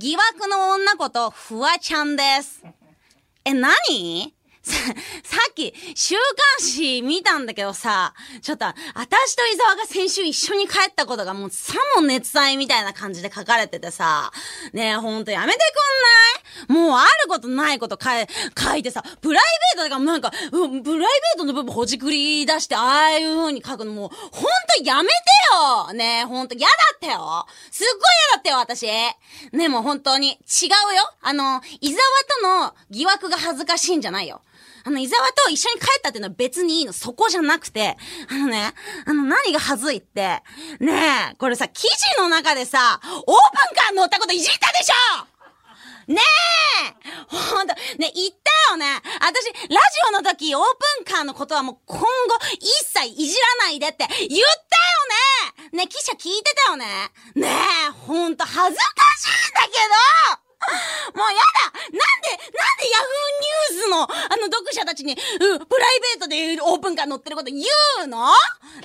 [0.00, 2.62] 疑惑の女ことフワちゃんです。
[3.44, 4.32] え、何？
[4.68, 4.76] さ、
[5.24, 6.14] さっき、週
[6.58, 14.32] 刊誌見たんだけどさ、ちょっと、私と伊沢が先週一緒に帰ったことがもうさも熱愛みたいな感じで書かれててさ、
[14.72, 15.58] ねえ、ほんとやめて
[16.66, 16.88] くんない？
[16.88, 18.26] もうあることないこと書い
[18.58, 19.44] 書いてさ、プライ
[19.76, 24.44] ベートとかもなんか、うんプライベートの部分ほじくり出して、ああいう風に書くのもう、ほん
[24.76, 25.14] とやめて
[25.52, 25.92] よ！
[25.92, 27.46] ねえ、ほんと嫌だったよ！
[27.70, 27.98] すっごい
[28.30, 28.86] 嫌だったよ、私！
[28.86, 31.10] ねえ、もう本当に、違うよ。
[31.22, 32.00] あの、伊沢
[32.40, 34.42] との疑惑が恥ずかしいんじゃないよ。
[34.84, 36.92] あの、伊沢と一緒に帰ったっていうのは別にいいの。
[36.92, 37.96] そこじゃなくて、
[38.30, 38.74] あのね、
[39.06, 40.42] あの、何が恥ずいって、
[40.80, 43.26] ねえ、これさ、記事の中でさ、オープン
[43.76, 45.26] カー乗ったこといじったでしょ！
[46.08, 46.22] ね
[46.88, 46.94] え
[47.28, 49.02] ほんと、ね、言ったよね。
[49.20, 49.76] 私、ラジ
[50.08, 52.06] オの時、オープンカーのことはもう今後、
[52.58, 54.38] 一切いじらないでって言ったよ
[55.70, 55.78] ね！
[55.84, 57.10] ね、記者聞いてたよね？
[57.34, 57.48] ね
[57.88, 59.72] え、ほんと恥ずかしいんだけ
[60.34, 60.48] ど！
[61.14, 61.67] もうやだ、
[63.88, 67.62] の、あの読者たちに、うん、プライベートでオープンカー乗ってること言
[68.04, 68.26] うの？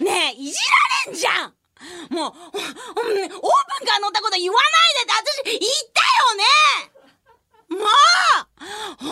[0.01, 0.57] ねえ、いじ
[1.05, 1.53] られんじゃん！
[2.09, 3.29] もう、オープン
[3.85, 6.43] カー乗ったこと言わないでって私言ってよね
[7.69, 7.77] も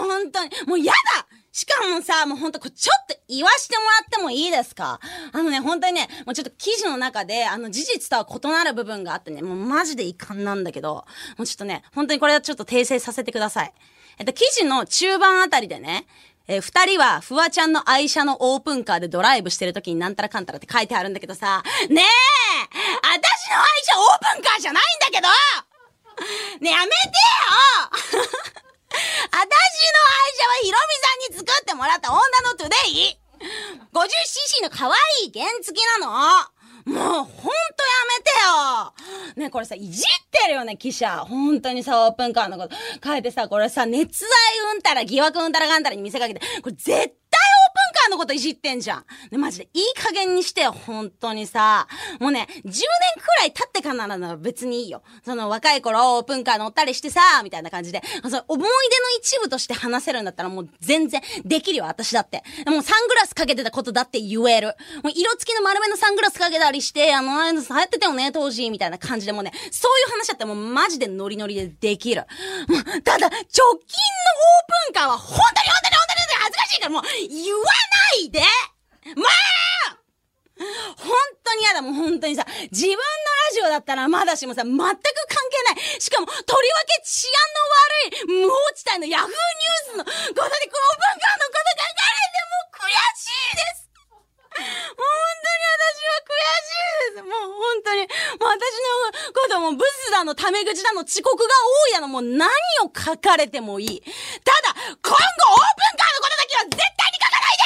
[0.03, 5.00] う本当に、もうやだしかもさ、もうほんと、ちょっと言わしてもらってもいいですか？
[5.31, 11.06] あのね、本当にね、もうちょっと記事の中で、あの、事実とは異なる部分があってね、もうマジで遺憾なんだけど、
[11.38, 13.73] もうちょっとね、本当にこれはちょっと訂正させてください。
[14.20, 16.06] えっと、記事の中盤あたりでね、
[16.48, 22.06] えー二人は、フワちゃんの愛車のオープンカーでドライブしてる時になんたらかんたらって書いてあるんだけどさ、ねえ
[23.08, 25.28] 私の愛車オープンカーじゃないんだけど！
[26.59, 26.92] ねやめてよ
[29.32, 29.48] 私の愛
[30.36, 33.17] 車はヒロミさんに作ってもらったホンダのトゥデイ。
[33.92, 34.94] 50cc の可愛
[35.26, 36.12] い原付なの。
[36.86, 37.52] もう、ほんとや
[38.08, 39.44] めてよ。
[39.44, 41.26] ねこれさ、いじってるよね、記者。
[41.28, 42.76] 本当にさ、オープンカーのこと。
[43.04, 47.20] 書いてさ、これさ、熱愛うんたら、疑惑うんたらがんたらに見せかけて、これ絶対
[48.02, 49.05] カーのこといじってんじゃん。
[49.31, 51.87] ね、マジで、いい加減にしてよ、本当にさ。
[52.20, 52.81] もうね、10年く
[53.39, 55.03] らい経ってからなら別にいいよ。
[55.23, 58.73] その若い頃、オープンカー乗ったりしてさ、みたいな感じで、その思い出の
[59.20, 62.43] 一部として話せるんだったらもう全然できるよ、私だって。
[62.65, 64.76] もうサングラスかけてたことだって言える。
[65.03, 72.26] もう色付きの丸めのサングラスかけたりして、あの、ああいうの流行ってたよね、当時、みたいな感じでもね、そういう話だってもうマジでノリノリでできる。
[72.67, 73.77] もう、ただ、直近のオー
[74.87, 78.42] プンカーは本当に本当に本当に恥ずかしいからもう、言わんないで
[79.16, 79.32] まあ
[80.61, 81.10] 本
[81.44, 85.02] 当に嫌だ、もう本当にさ、自分のラジオだったらまだしもさ、全く関係
[85.73, 85.99] ない。
[85.99, 89.36] しかも、とりわけ治安の悪い、無法地帯のヤフーニュー
[89.89, 93.89] スのことで、このオープンカーのこと書かれてもう悔しいです
[94.54, 97.26] 本当に私は悔しいです。
[97.26, 102.54] もう本当に、もう私のこともブスだの、タメ口だの、遅刻が多いだの、もう何
[102.86, 103.98] を書かれてもいい。
[103.98, 104.05] た
[104.61, 107.66] だ、今後オープンカーのことだけは絶対に書かないで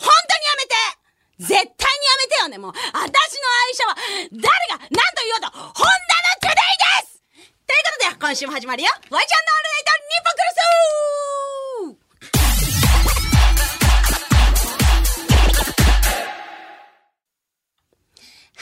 [0.00, 0.74] 本当にやめて
[1.40, 1.72] 絶対にや
[2.20, 2.72] めてよね、もう。
[2.72, 3.96] 私の愛車は、
[4.30, 5.88] 誰が何と言おうと、ホンダの
[6.42, 7.16] トゥデイです
[7.66, 8.90] ということで、今週も始まるよ。
[9.08, 10.52] フワちゃんのオールナイトニッポクル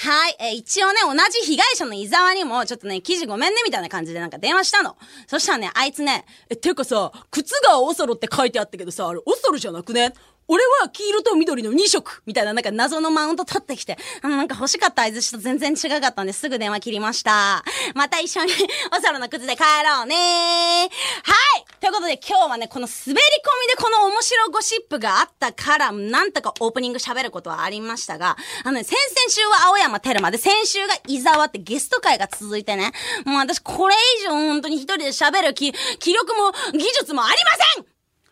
[0.05, 0.37] スはい。
[0.39, 4.97] えー一応ね、同じ被害者の伊沢にも、ちょっとね、記事ごめんね、みたいな感じでなんか電話したの。
[5.27, 10.15] そしたらね、あいつね、え、てかさ、靴がオソロって書いてあったけどさ、あれ、オソロじゃなくね？
[10.49, 17.63] 俺は黄色と緑の2色みたいななんか謎のマウント取ってきて、あのなんか欲しかった合図と全然違かったんですぐ電話切りました。
[17.95, 20.89] また一緒にオソロの靴で帰ろうね
[21.23, 23.17] はいということで今日はね、この滑り込
[23.63, 32.93] みでこの面白ゴシップがあったから、なんとかオープニング喋ることはありましたが、あのね、先々週は青山テルマで、先週が伊沢ってゲスト会が続いてね、
[33.25, 37.88] もう私これ以上本当に一人で喋る気、気力も技術もありません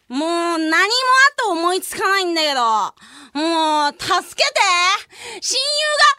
[0.08, 2.60] もう、何もあと思いつかないんだけど。
[2.62, 4.60] もう、助けて。
[5.40, 5.66] 親友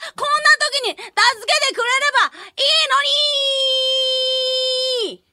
[0.06, 2.86] がこんな時に助けてくれればいい
[5.08, 5.26] のに。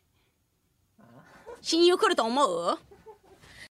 [1.63, 2.79] 親友来ると思う？